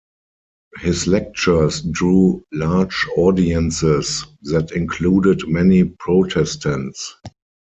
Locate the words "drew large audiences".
1.83-4.25